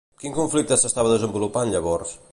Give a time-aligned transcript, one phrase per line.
[0.21, 2.17] Quin conflicte s'estava desenvolupant llavors?